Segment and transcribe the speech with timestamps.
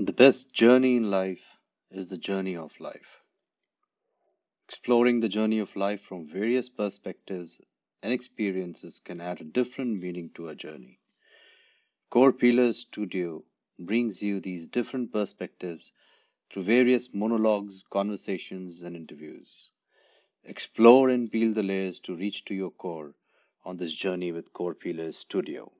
[0.00, 1.58] The best journey in life
[1.90, 3.20] is the journey of life.
[4.68, 7.60] Exploring the journey of life from various perspectives
[8.04, 11.00] and experiences can add a different meaning to a journey.
[12.10, 13.42] Core Pillars Studio
[13.80, 15.90] brings you these different perspectives
[16.48, 19.72] through various monologues, conversations, and interviews.
[20.44, 23.16] Explore and peel the layers to reach to your core
[23.64, 25.72] on this journey with Core Pillars Studio.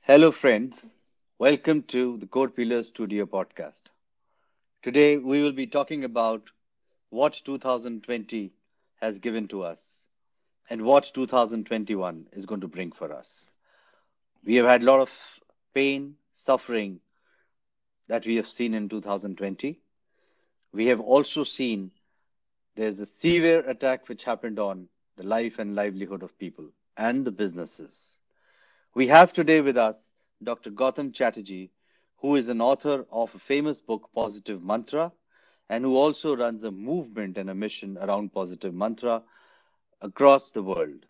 [0.00, 0.90] Hello, friends.
[1.40, 3.84] Welcome to the Core Pillars Studio podcast.
[4.82, 6.50] Today, we will be talking about
[7.08, 8.52] what 2020
[9.00, 10.04] has given to us
[10.68, 13.50] and what 2021 is going to bring for us.
[14.44, 15.40] We have had a lot of
[15.72, 17.00] pain, suffering
[18.08, 19.80] that we have seen in 2020.
[20.74, 21.90] We have also seen
[22.76, 26.66] there's a severe attack which happened on the life and livelihood of people
[26.98, 28.18] and the businesses.
[28.94, 30.09] We have today with us
[30.42, 30.70] Dr.
[30.70, 31.70] Gautam Chatterjee,
[32.18, 35.12] who is an author of a famous book, Positive Mantra,
[35.68, 39.22] and who also runs a movement and a mission around positive mantra
[40.00, 41.06] across the world.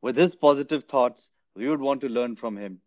[0.00, 2.80] With his positive thoughts, we would want to learn from him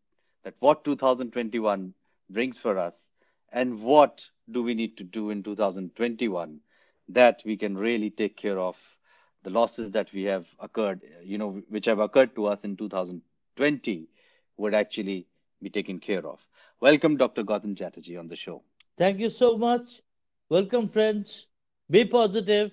[0.44, 1.94] that what 2021
[2.30, 3.08] brings for us
[3.52, 6.60] and what do we need to do in 2021
[7.10, 8.78] that we can really take care of
[9.44, 14.08] the losses that we have occurred, you know, which have occurred to us in 2020
[14.58, 15.28] would actually
[15.62, 16.40] be taken care of.
[16.80, 17.44] Welcome, Dr.
[17.44, 18.64] Gautam Chatterjee, on the show.
[18.98, 20.02] Thank you so much.
[20.50, 21.48] Welcome, friends.
[21.90, 22.72] Be positive.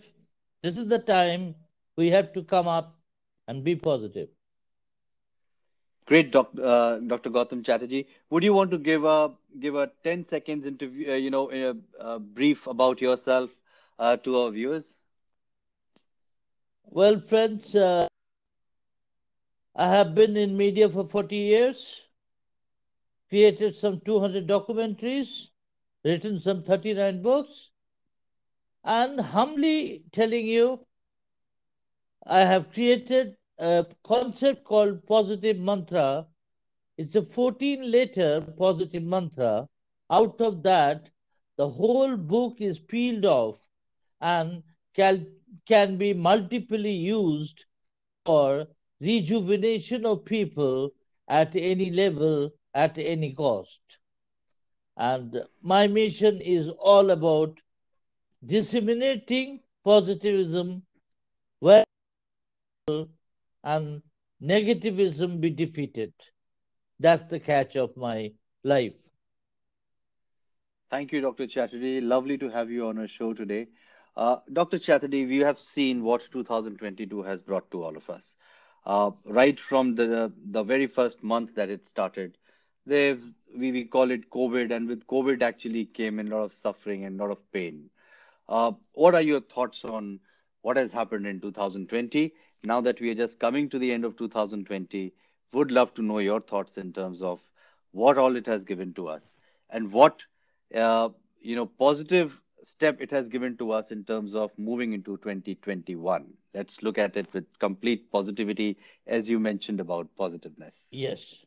[0.63, 1.55] This is the time
[1.97, 2.99] we have to come up
[3.47, 4.29] and be positive.
[6.07, 7.29] Great, doc, uh, Dr.
[7.31, 8.07] Gautam Chatterjee.
[8.31, 11.75] Would you want to give a give a ten seconds interview, uh, you know, a,
[12.01, 13.51] a, brief about yourself
[13.99, 14.97] uh, to our viewers?
[16.85, 18.09] Well, friends, uh,
[19.77, 22.08] I have been in media for forty years
[23.29, 25.49] created some 200 documentaries,
[26.05, 27.71] written some 39 books,
[28.85, 30.87] and humbly telling you,
[32.27, 36.27] I have created a concept called positive mantra.
[36.97, 39.69] It's a 14 letter positive mantra.
[40.11, 41.11] Out of that,
[41.57, 43.67] the whole book is peeled off
[44.21, 44.63] and
[44.95, 45.27] can,
[45.67, 47.65] can be multiply used
[48.25, 48.67] for
[49.01, 50.91] rejuvenation of people
[51.29, 53.99] at any level at any cost.
[54.97, 57.61] And my mission is all about
[58.45, 60.83] disseminating positivism
[61.61, 61.85] where
[63.65, 64.03] and
[64.43, 66.13] negativism be defeated.
[67.01, 68.33] That's the catch of my
[68.65, 69.11] life.
[70.91, 71.47] Thank you, Dr.
[71.47, 72.01] Chatterjee.
[72.01, 73.69] Lovely to have you on our show today.
[74.17, 74.79] Uh, Dr.
[74.79, 78.35] Chatterjee, we have seen what 2022 has brought to all of us.
[78.87, 82.39] Uh, right from the the very first month that it started,
[82.89, 83.23] they've
[83.57, 87.05] we, we call it COVID, and with COVID actually came in a lot of suffering
[87.05, 87.91] and a lot of pain.
[88.49, 90.21] Uh, what are your thoughts on
[90.63, 92.33] what has happened in 2020?
[92.65, 95.13] Now that we are just coming to the end of 2020,
[95.53, 97.41] would love to know your thoughts in terms of
[97.93, 99.23] what all it has given to us
[99.71, 100.23] and what
[100.75, 101.09] uh,
[101.41, 106.27] you know positive step it has given to us in terms of moving into 2021.
[106.55, 110.85] Let's look at it with complete positivity, as you mentioned about positiveness.
[110.91, 111.45] Yes.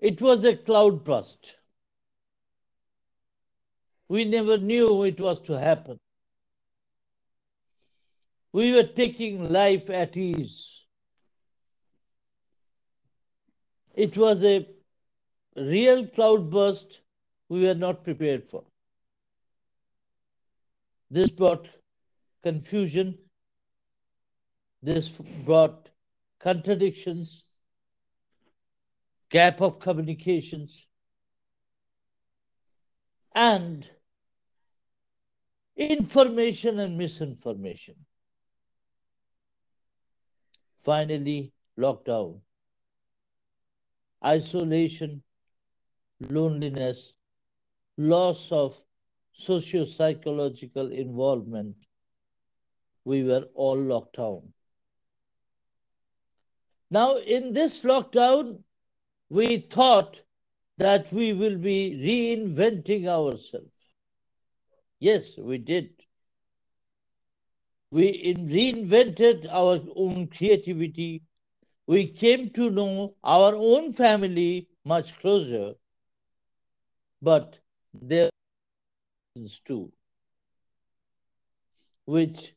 [0.00, 1.56] It was a cloud burst.
[4.08, 5.98] We never knew it was to happen.
[8.52, 10.84] We were taking life at ease.
[13.94, 14.66] It was a
[15.56, 17.00] real cloud burst
[17.48, 18.64] we were not prepared for.
[21.10, 21.68] This brought
[22.42, 23.18] confusion.
[24.82, 25.08] This
[25.44, 25.90] brought
[26.38, 27.45] contradictions
[29.36, 30.86] gap of communications,
[33.34, 33.86] and
[35.76, 37.96] information and misinformation.
[40.80, 42.40] Finally, lockdown,
[44.24, 45.22] isolation,
[46.30, 47.12] loneliness,
[47.98, 48.82] loss of
[49.32, 51.76] socio-psychological involvement.
[53.04, 54.54] We were all locked down.
[56.90, 58.62] Now, in this lockdown,
[59.28, 60.22] we thought
[60.78, 63.94] that we will be reinventing ourselves.
[65.00, 65.90] Yes, we did.
[67.90, 71.22] We reinvented our own creativity.
[71.86, 75.74] We came to know our own family much closer.
[77.22, 77.60] But
[77.94, 79.92] there are too,
[82.04, 82.54] which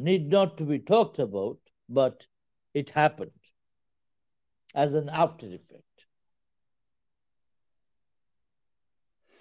[0.00, 2.26] need not to be talked about, but
[2.74, 3.43] it happened.
[4.74, 6.06] As an after effect.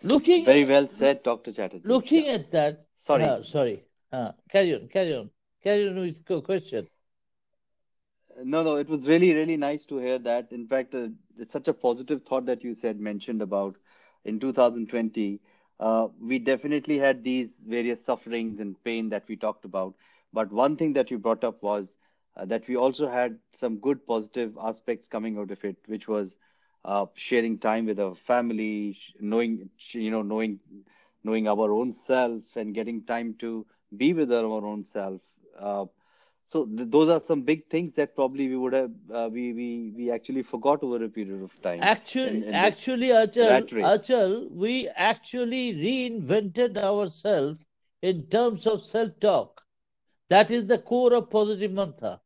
[0.03, 1.51] Looking Very at, well said, Dr.
[1.53, 1.83] Chatterjee.
[1.85, 2.33] looking Yeah.
[2.35, 3.23] at that, Sorry.
[3.23, 5.29] uh, sorry, uh, carry on, carry on,
[5.63, 6.87] carry on with your question.
[8.43, 10.51] No, no, it was really, really nice to hear that.
[10.51, 13.77] In fact, uh, it's such a positive thought that you said, mentioned about
[14.25, 15.39] in 2020.
[15.79, 19.95] Uh, we definitely had these various sufferings and pain that we talked about.
[20.33, 21.97] But one thing that you brought up was
[22.35, 26.37] uh, that we also had some good positive aspects coming out of it, which was
[26.85, 30.59] uh, sharing time with our family, knowing, you know, knowing,
[31.23, 33.65] knowing our own self and getting time to
[33.95, 35.21] be with our own self.
[35.57, 35.85] Uh,
[36.51, 39.67] so th those are some big things that probably we would have uh, we we
[39.97, 43.71] we actually forgot over a period of time Actually, in this actually, Achal.
[43.79, 47.65] Achal, we actually reinvented ourselves
[48.01, 49.63] in terms of self-talk.
[50.29, 52.21] That is the core of positive mantra.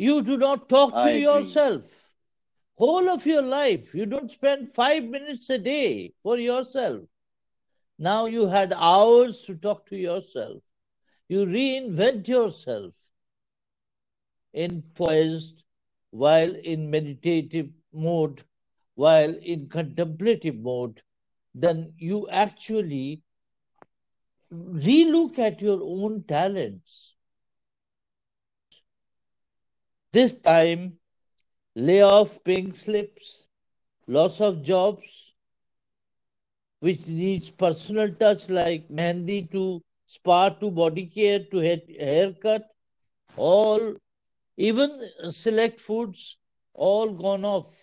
[0.00, 1.20] You do not talk I to agree.
[1.20, 2.14] yourself.
[2.76, 7.08] Whole of your life, you don't spend five minutes a day for yourself.
[7.98, 10.62] Now you had hours to talk to yourself.
[11.28, 12.94] You reinvent yourself
[14.52, 15.64] in poised,
[16.10, 18.42] while in meditative mode,
[18.94, 21.02] while in contemplative mode,
[21.54, 23.22] then you actually
[24.52, 27.09] relook at your own talents.
[30.12, 30.98] This time,
[31.74, 33.46] layoff pink slips,
[34.06, 35.32] loss of jobs,
[36.80, 42.68] which needs personal touch like mehndi to spa to body care to haircut,
[43.36, 43.94] all
[44.56, 44.90] even
[45.30, 46.36] select foods
[46.74, 47.74] all gone off.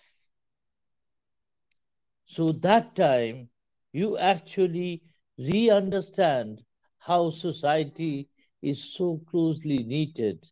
[2.26, 3.50] So that time
[3.92, 5.02] you actually
[5.38, 6.64] re understand
[6.98, 8.28] how society
[8.62, 10.50] is so closely knitted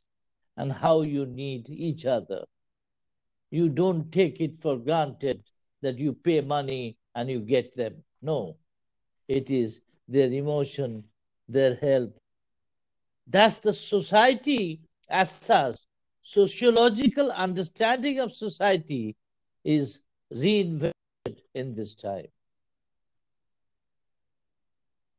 [0.57, 2.45] and how you need each other.
[3.51, 5.43] You don't take it for granted
[5.83, 8.03] that you pay money and you get them.
[8.23, 8.57] No,
[9.29, 11.05] it is their emotion,
[11.49, 12.19] their help.
[13.27, 15.79] That's the society as such.
[16.23, 19.17] Sociological understanding of society
[19.65, 20.93] is reinvented
[21.55, 22.27] in this time.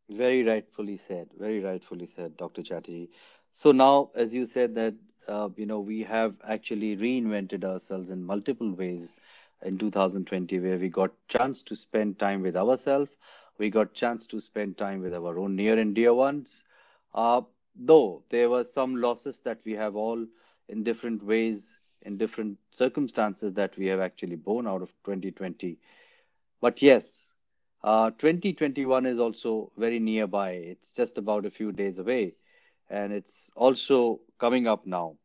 [0.10, 1.30] Very rightfully said.
[1.38, 2.64] Very rightfully said, Dr.
[2.64, 3.10] Chatterjee.
[3.52, 4.94] So now, as you said that
[5.28, 9.20] uh, you know we have actually reinvented ourselves in multiple ways
[9.64, 13.18] in 2020, where we got chance to spend time with ourselves,
[13.58, 16.64] we got chance to spend time with our own near and dear ones.
[17.14, 17.42] Uh,
[17.76, 20.26] though there were some losses that we have all
[20.68, 25.78] in different ways, in different circumstances that we have actually borne out of 2020.
[26.62, 27.34] But yes,
[27.84, 30.52] uh, 2021 is also very nearby.
[30.52, 32.36] It's just about a few days away,
[32.90, 35.18] and it's also coming up now.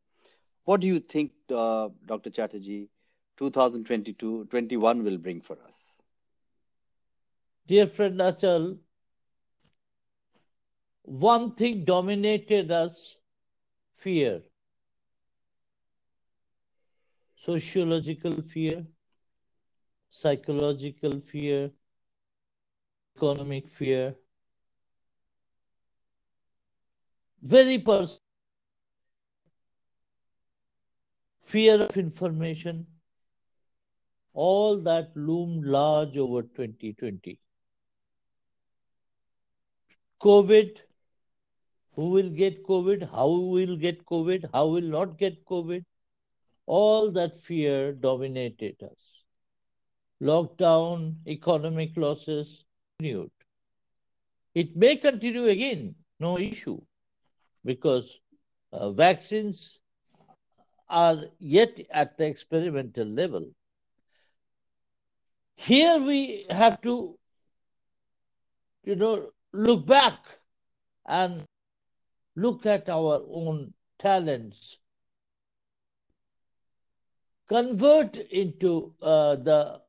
[0.65, 2.31] What do you think, uh, Dr.
[2.31, 2.89] Chatterjee,
[3.37, 6.01] 2022, 21 will bring for us?
[7.67, 8.79] Dear friend Achal,
[11.05, 13.17] one thing dominated us
[13.95, 14.43] fear,
[17.37, 18.87] sociological fear,
[20.11, 21.71] psychological fear,
[23.17, 24.15] economic fear,
[27.43, 28.19] very personal
[31.45, 32.87] fear of information,
[34.33, 37.39] all that loomed large over 2020.
[40.23, 40.79] COVID,
[41.95, 45.85] who will get COVID, how will get COVID, how will not get COVID,
[46.67, 49.25] all that fear dominated us.
[50.23, 52.65] Lockdown, economic losses
[52.99, 53.33] continued.
[54.55, 56.81] It may continue again, no issue,
[57.65, 58.21] because
[58.73, 59.81] uh, vaccines
[60.89, 63.51] are yet at the experimental level.
[65.57, 67.19] Here we have to,
[68.85, 70.19] you know, look back
[71.07, 71.45] and
[72.37, 74.79] look at our own talents,
[77.49, 79.81] convert into uh, the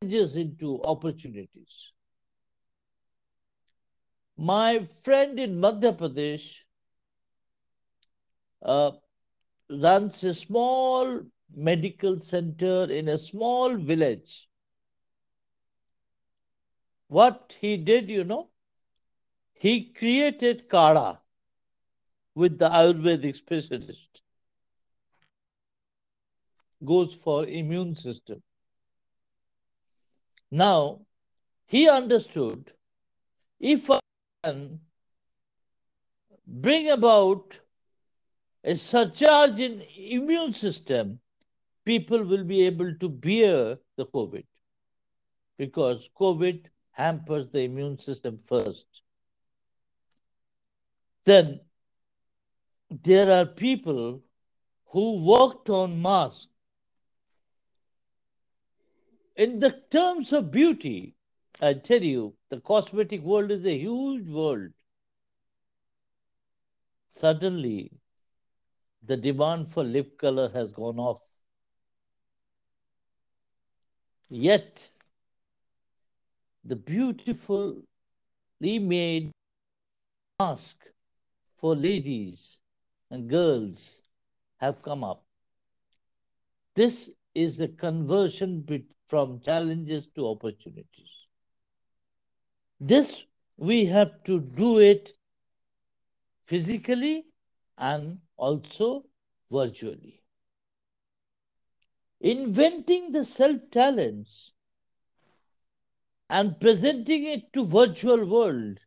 [0.00, 1.92] challenges into opportunities.
[4.40, 6.58] My friend in Madhya Pradesh
[8.62, 8.92] uh,
[9.68, 14.48] runs a small medical center in a small village.
[17.08, 18.50] What he did, you know,
[19.54, 21.20] he created Kada
[22.36, 24.22] with the Ayurvedic specialist,
[26.84, 28.40] goes for immune system.
[30.52, 31.00] Now,
[31.66, 32.72] he understood
[33.58, 33.98] if I
[34.48, 34.80] can
[36.46, 37.58] bring about
[38.64, 41.18] a surcharge in immune system,
[41.84, 44.44] people will be able to bear the COVID
[45.58, 49.02] because COVID hampers the immune system first.
[51.24, 51.60] Then
[52.90, 54.22] there are people
[54.86, 56.48] who worked on masks.
[59.36, 61.14] In the terms of beauty,
[61.60, 64.70] I tell you, the cosmetic world is a huge world.
[67.08, 67.90] Suddenly,
[69.02, 71.20] the demand for lip color has gone off.
[74.28, 74.88] Yet,
[76.64, 77.82] the beautifully
[78.60, 79.32] made
[80.38, 80.84] mask
[81.56, 82.60] for ladies
[83.10, 84.02] and girls
[84.58, 85.24] have come up.
[86.74, 88.64] This is a conversion
[89.06, 91.17] from challenges to opportunities.
[92.80, 93.24] This
[93.56, 95.12] we have to do it
[96.44, 97.26] physically
[97.76, 99.04] and also
[99.50, 100.22] virtually.
[102.20, 104.52] Inventing the self talents
[106.30, 108.78] and presenting it to virtual world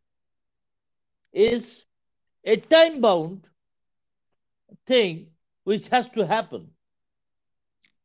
[1.32, 1.86] is
[2.44, 3.48] a time bound
[4.86, 5.30] thing
[5.64, 6.70] which has to happen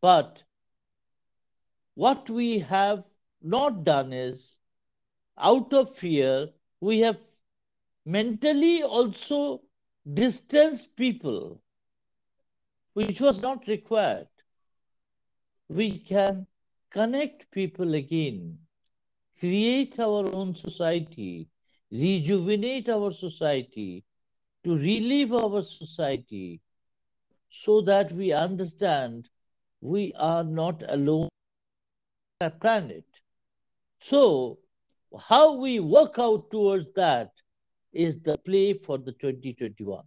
[0.02, 0.44] but
[1.96, 3.06] what we have
[3.42, 4.57] not done is
[5.38, 6.50] out of fear
[6.82, 7.20] we have
[8.06, 9.62] mentally also
[10.14, 11.62] distanced people
[12.94, 14.28] which was not required
[15.70, 16.46] we can
[16.92, 18.58] connect people again
[19.40, 21.48] create our own society,
[21.92, 24.04] rejuvenate our society,
[24.64, 26.62] to relive our society
[27.50, 29.30] so that we understand
[29.82, 31.30] we are not alone
[32.26, 33.06] on the planet.
[34.00, 34.60] So,
[35.18, 37.42] how we work out towards that
[37.92, 40.06] is the play for the 2021.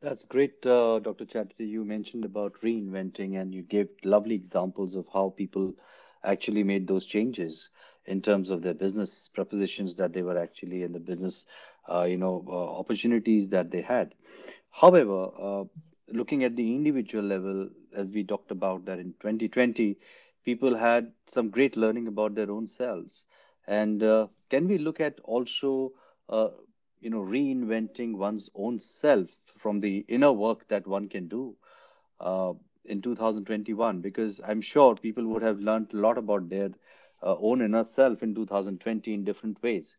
[0.00, 1.24] That's great, uh, Dr.
[1.26, 1.64] Chatterjee.
[1.66, 5.74] You mentioned about reinventing and you gave lovely examples of how people
[6.22, 7.70] actually made those changes
[8.06, 11.46] in terms of their business propositions that they were actually in the business,
[11.90, 14.14] uh, you know, uh, opportunities that they had.
[14.70, 15.64] However, uh,
[16.08, 19.98] looking at the individual level, as we talked about that in 2020,
[20.46, 23.26] people had some great learning about their own selves.
[23.66, 25.92] And uh, can we look at also,
[26.30, 26.50] uh,
[27.00, 31.56] you know, reinventing one's own self from the inner work that one can do?
[32.20, 32.54] Uh,
[32.86, 36.70] in 2021 because I'm sure people would have learned a lot about their
[37.22, 39.96] uh, own inner self in 2020 in different ways.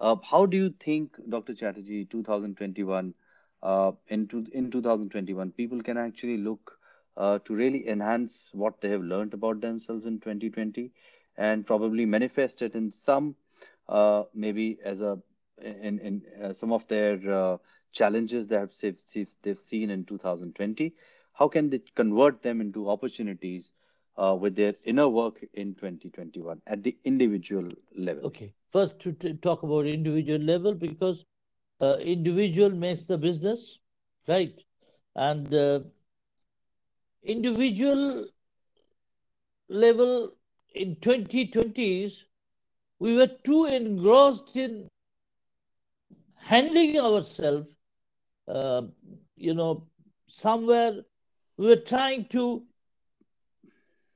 [0.00, 1.54] Uh, how do you think, Dr.
[1.54, 3.14] Chatterjee, 2021
[3.62, 6.78] uh, in, in 2021 people can actually look
[7.16, 10.90] uh, to really enhance what they have learned about themselves in 2020
[11.36, 13.34] and probably manifest it in some
[13.88, 15.18] uh, maybe as a
[15.62, 17.58] in in uh, some of their
[17.92, 20.94] challenges that they've, they've seen in 2020
[21.34, 23.70] how can they convert them into opportunities
[24.16, 28.24] uh, with their inner work in 2021 at the individual level?
[28.24, 31.24] Okay, first to, to talk about individual level because
[31.80, 33.78] uh, individual makes the business,
[34.28, 34.62] right?
[35.14, 35.80] And uh,
[37.24, 38.26] individual
[39.68, 40.32] level
[40.74, 42.24] in 2020s,
[42.98, 44.88] we were too engrossed in
[46.36, 47.74] handling ourselves,
[48.48, 48.82] uh,
[49.36, 49.86] you know,
[50.28, 51.02] somewhere
[51.56, 52.64] we were trying to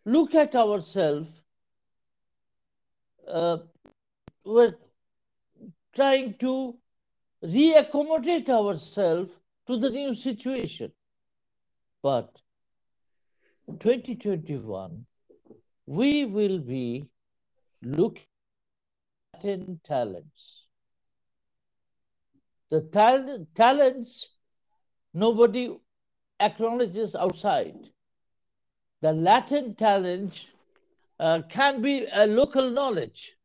[0.04, 1.42] look at ourselves.
[3.26, 3.58] Uh,
[4.44, 4.74] we're
[5.94, 6.76] trying to
[7.44, 9.32] reaccommodate ourselves
[9.66, 10.92] to the new situation.
[12.02, 12.40] But
[13.68, 15.04] 2021,
[15.86, 17.08] we will be
[17.82, 18.24] looking
[19.34, 20.66] at talents.
[22.70, 24.30] The talent, talents,
[25.14, 25.76] nobody
[26.40, 27.76] acknowledges outside.
[29.00, 30.48] The Latin talent
[31.20, 33.36] uh, can be a local knowledge,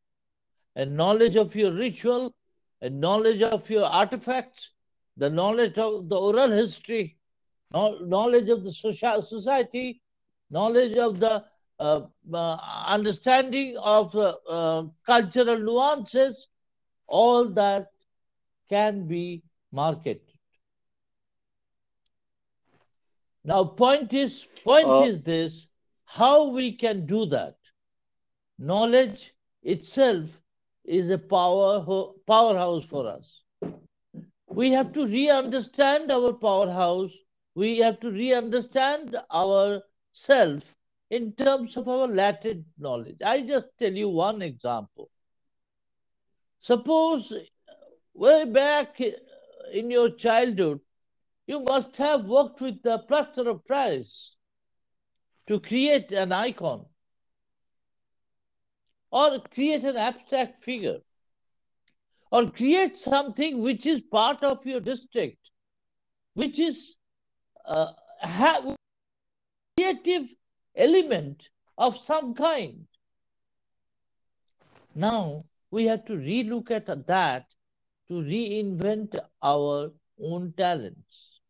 [0.74, 2.34] a knowledge of your ritual,
[2.82, 4.70] a knowledge of your artifacts,
[5.16, 7.16] the knowledge of the oral history,
[7.72, 10.02] knowledge of the social society,
[10.50, 11.44] knowledge of the
[11.78, 12.00] uh,
[12.32, 16.48] uh, understanding of uh, uh, cultural nuances,
[17.06, 17.90] all that
[18.68, 20.20] can be marketed.
[23.44, 25.66] Now, point is, point uh, is this:
[26.04, 27.56] how we can do that.
[28.58, 30.40] Knowledge itself
[30.84, 31.84] is a power
[32.26, 33.42] powerhouse for us.
[34.48, 37.12] We have to re-understand our powerhouse.
[37.54, 39.16] We have to re-understand
[40.14, 40.74] ourself
[41.10, 43.16] in terms of our latent knowledge.
[43.24, 45.10] I just tell you one example.
[46.60, 47.32] Suppose
[48.14, 50.80] way back in your childhood,
[51.46, 54.36] you must have worked with the plaster of Paris
[55.46, 56.86] to create an icon
[59.10, 61.00] or create an abstract figure
[62.30, 65.50] or create something which is part of your district,
[66.32, 66.96] which is
[67.66, 68.74] uh, have
[69.76, 70.28] creative
[70.76, 72.86] element of some kind.
[74.94, 77.46] Now we have to relook at that
[78.08, 79.90] to reinvent our
[80.20, 81.40] own talents.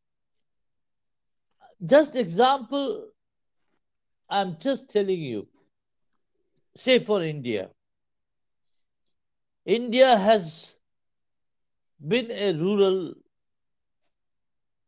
[1.84, 3.08] Just example,
[4.30, 5.46] I'm just telling you,
[6.76, 7.68] say for India.
[9.66, 10.76] India has
[12.06, 13.14] been a rural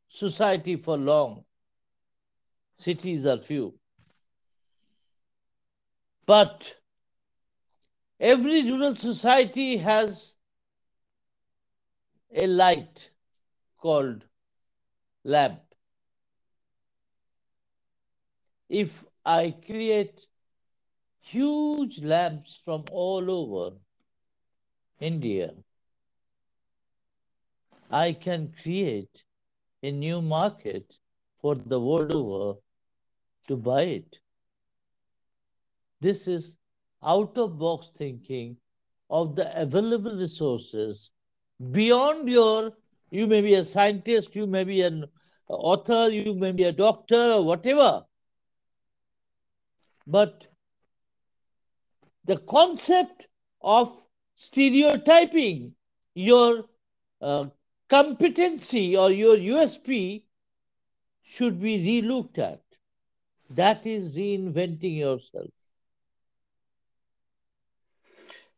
[0.09, 1.45] society for long.
[2.77, 3.75] Cities are few.
[6.27, 6.75] But
[8.21, 10.35] every rural society has
[12.35, 13.11] a light
[13.79, 14.25] called
[15.25, 15.61] lamp.
[18.69, 20.27] If I create
[21.21, 23.77] huge lamps from all over
[25.01, 25.55] India,
[27.91, 29.25] I can create
[29.83, 30.93] a new market
[31.41, 32.59] for the world over
[33.49, 34.19] to buy it.
[36.01, 36.57] This is
[37.03, 38.57] out of box thinking
[39.09, 41.11] of the available resources
[41.73, 42.73] beyond your,
[43.11, 45.05] you may be a scientist, you may be an
[45.49, 48.05] author, you may be a doctor or whatever.
[50.07, 50.47] But
[52.25, 53.29] the concept
[53.63, 53.97] of
[54.35, 55.75] stereotyping
[56.15, 56.65] your
[57.21, 57.47] uh,
[57.89, 60.23] competency or your USP
[61.23, 62.66] should be relooked at.
[63.51, 65.51] That is reinventing yourself.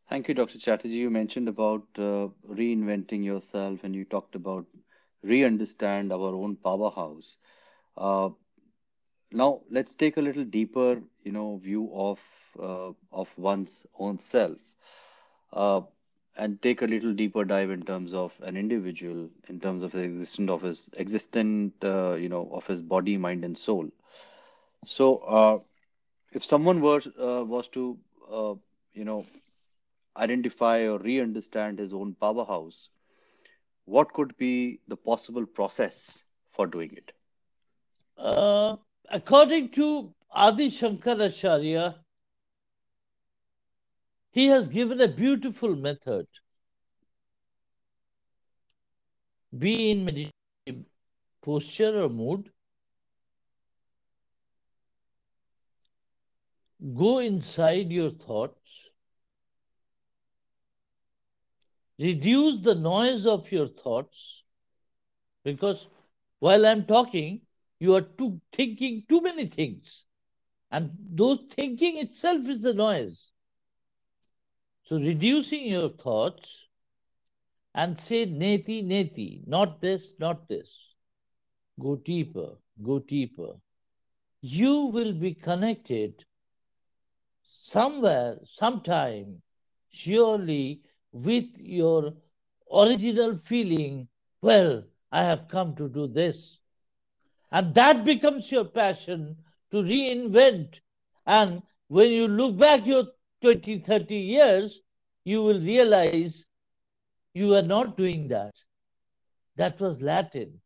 [0.09, 0.57] Thank you, Dr.
[0.59, 0.95] Chatterjee.
[0.97, 4.65] You mentioned about uh, reinventing yourself and you talked about
[5.23, 7.37] re-understand our own powerhouse.
[7.97, 8.29] Uh,
[9.31, 12.19] now let's take a little deeper, you know, view of
[12.59, 14.57] uh, of one's own self,
[15.53, 15.81] uh,
[16.37, 20.03] and take a little deeper dive in terms of an individual, in terms of the
[20.03, 23.89] existence of his existent, uh, you know, of his body, mind, and soul.
[24.85, 25.59] So, uh,
[26.31, 27.97] if someone was uh, was to,
[28.31, 28.55] uh,
[28.93, 29.25] you know,
[30.17, 32.89] identify or re-understand his own powerhouse,
[33.85, 37.11] what could be the possible process for doing it?
[38.17, 38.77] Uh,
[39.09, 42.03] according to Adi Shankaracharya,
[44.31, 46.27] he has given a beautiful method.
[49.57, 50.85] Be in meditative
[51.41, 52.51] posture or mood.
[56.79, 58.89] Go inside your thoughts.
[61.99, 64.43] Reduce the noise of your thoughts
[65.43, 65.87] because
[66.39, 67.41] while I'm talking,
[67.79, 70.05] you are too, thinking too many things.
[70.71, 73.31] And those thinking itself is the noise.
[74.83, 76.67] So reducing your thoughts
[77.75, 80.93] and say neti neti, not this, not this.
[81.79, 83.53] Go deeper, go deeper.
[84.41, 86.25] You will be connected
[87.49, 89.41] somewhere, sometime,
[89.89, 90.81] surely
[91.11, 92.13] with your
[92.73, 94.07] original feeling,
[94.41, 96.59] well, I have come to do this.
[97.51, 99.35] And that becomes your passion
[99.71, 100.81] to reinvent.
[101.25, 103.05] And when you look back your
[103.41, 104.79] 20, 30 years,
[105.23, 106.45] you will realize
[107.33, 108.53] you are not doing that.
[109.55, 110.59] That was latent.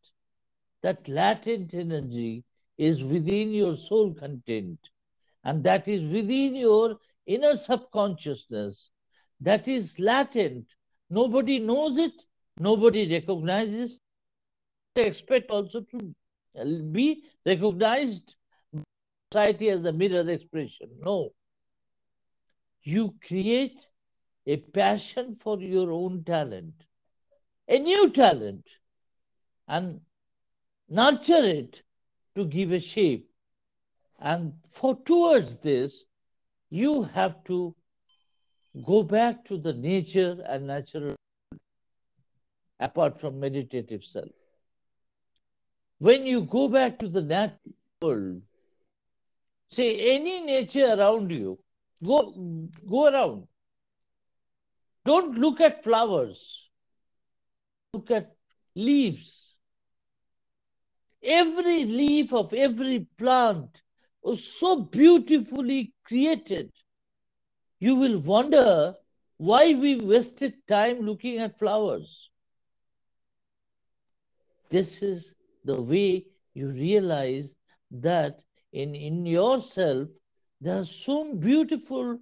[0.82, 2.44] That latent energy
[2.76, 4.78] is within your soul content.
[5.44, 8.90] And that is within your inner subconsciousness
[9.40, 10.74] that is latent.
[11.10, 12.12] Nobody knows it,
[12.58, 14.00] nobody recognizes.
[14.94, 16.14] They expect also to
[16.92, 18.36] be recognized
[19.32, 20.88] society as a mirror expression.
[21.00, 21.30] No.
[22.82, 23.88] You create
[24.46, 26.74] a passion for your own talent,
[27.68, 28.68] a new talent,
[29.66, 30.00] and
[30.88, 31.82] nurture it
[32.36, 33.33] to give a shape.
[34.24, 36.02] And for towards this,
[36.70, 37.76] you have to
[38.82, 41.14] go back to the nature and natural
[42.80, 44.30] apart from meditative self.
[45.98, 48.42] When you go back to the natural world,
[49.70, 51.58] say any nature around you,
[52.02, 52.32] go,
[52.88, 53.46] go around.
[55.04, 56.70] Don't look at flowers.
[57.92, 58.34] Look at
[58.74, 59.54] leaves.
[61.22, 63.82] Every leaf of every plant
[64.32, 66.70] so beautifully created
[67.84, 68.94] you will wonder
[69.36, 72.30] why we wasted time looking at flowers.
[74.70, 75.34] This is
[75.64, 77.56] the way you realize
[77.90, 80.08] that in, in yourself
[80.60, 82.18] there are so beautiful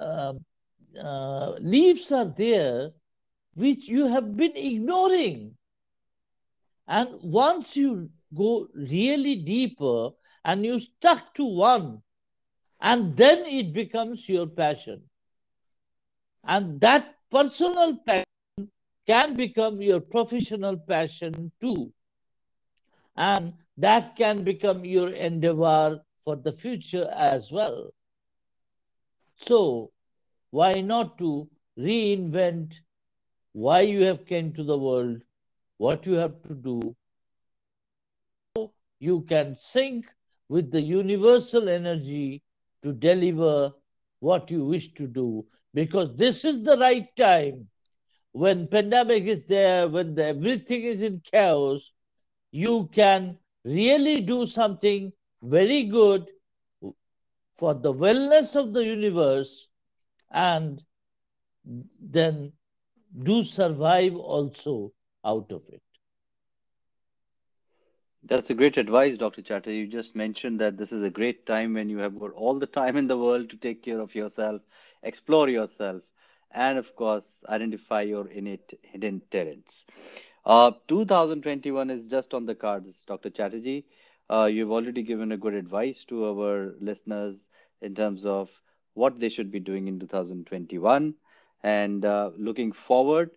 [0.00, 0.32] uh,
[1.00, 2.90] uh, leaves are there
[3.54, 5.56] which you have been ignoring.
[6.88, 10.10] And once you go really deeper
[10.44, 12.02] and you stuck to one,
[12.80, 15.02] and then it becomes your passion.
[16.44, 18.24] And that personal passion
[19.06, 21.92] can become your professional passion too.
[23.16, 27.90] And that can become your endeavor for the future as well.
[29.36, 29.90] So,
[30.50, 31.48] why not to
[31.78, 32.80] reinvent
[33.52, 35.22] why you have came to the world,
[35.78, 36.96] what you have to do.
[38.98, 40.06] You can sync
[40.50, 42.42] with the universal energy
[42.82, 43.72] to deliver
[44.18, 47.68] what you wish to do because this is the right time
[48.32, 51.92] when pandemic is there when the, everything is in chaos
[52.50, 56.26] you can really do something very good
[57.54, 59.68] for the wellness of the universe
[60.32, 60.82] and
[62.00, 62.52] then
[63.22, 64.92] do survive also
[65.24, 65.82] out of it.
[68.22, 69.42] That's a great advice, Dr.
[69.42, 69.76] Chatterjee.
[69.78, 72.66] You just mentioned that this is a great time when you have got all the
[72.66, 74.62] time in the world to take care of yourself,
[75.02, 76.02] explore yourself,
[76.50, 79.84] and of course, identify your innate hidden talents.
[80.44, 83.30] Uh, 2021 is just on the cards, Dr.
[83.30, 83.84] Chatterjee.
[84.30, 87.48] Uh, you've already given a good advice to our listeners
[87.82, 88.50] in terms of
[88.94, 91.14] what they should be doing in 2021
[91.62, 93.30] and uh, looking forward,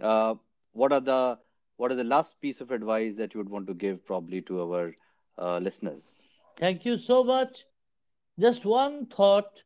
[0.00, 0.34] uh,
[0.72, 1.38] what are the
[1.76, 4.60] what are the last piece of advice that you would want to give probably to
[4.62, 4.96] our
[5.38, 6.22] uh, listeners?
[6.56, 7.64] Thank you so much.
[8.38, 9.62] Just one thought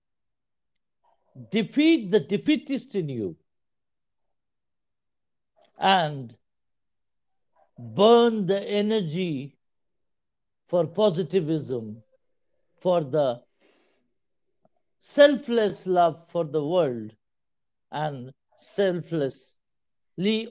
[1.51, 3.37] defeat the defeatist in you
[5.79, 6.37] and
[7.79, 9.57] burn the energy
[10.69, 12.03] for positivism,
[12.77, 13.43] for the
[14.99, 17.15] selfless love for the world
[17.91, 19.59] and selflessly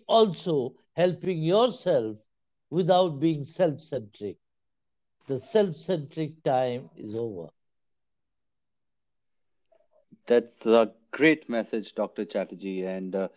[0.07, 2.27] also helping yourself
[2.69, 4.37] without being self centric.
[5.27, 7.49] The self centric time is over.
[10.27, 12.25] That's a great message, Dr.
[12.25, 12.83] Chatterjee.
[12.83, 13.29] And uh,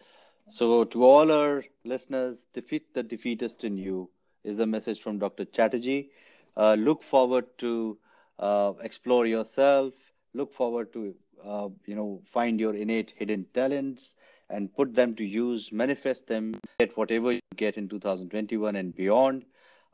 [0.48, 4.10] so, to all our listeners, defeat the defeatist in you
[4.44, 5.44] is the message from Dr.
[5.44, 6.10] Chatterjee.
[6.56, 7.98] Uh, look forward to
[8.38, 9.94] uh, explore yourself.
[10.34, 14.14] Look forward to uh, you know find your innate hidden talents
[14.50, 19.44] and put them to use manifest them get whatever you get in 2021 and beyond.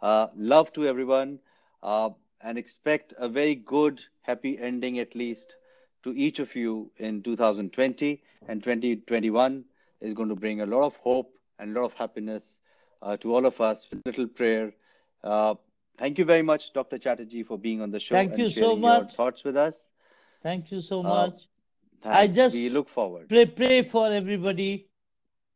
[0.03, 1.39] Uh, love to everyone
[1.83, 5.57] uh, and expect a very good happy ending at least
[6.03, 9.65] to each of you in 2020 and 2021
[10.01, 12.59] is going to bring a lot of hope and a lot of happiness
[13.03, 13.87] uh, to all of us.
[13.91, 14.73] With little prayer.
[15.25, 15.55] Uh,
[15.99, 18.69] thank you very much dr chatterjee for being on the show thank and you sharing
[18.69, 19.01] so much.
[19.01, 19.91] your thoughts with us.
[20.43, 21.49] Thank you so uh, much.
[22.07, 22.31] Thanks.
[22.31, 24.89] I just we look forward pray, pray for everybody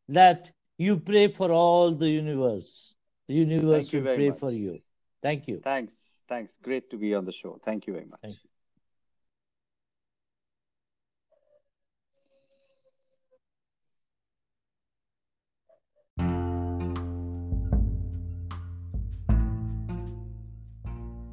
[0.09, 2.95] that you pray for all the universe.
[3.27, 4.39] The universe Thank will pray much.
[4.39, 4.79] for you.
[5.21, 5.61] Thank you.
[5.63, 5.95] Thanks.
[6.27, 6.57] Thanks.
[6.61, 7.59] Great to be on the show.
[7.63, 8.19] Thank you very much.
[8.21, 8.49] Thank you.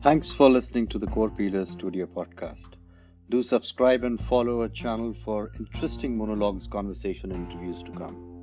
[0.02, 2.76] Thanks for listening to the Core Pillars Studio podcast.
[3.30, 8.37] Do subscribe and follow our channel for interesting monologues, conversation, and interviews to come.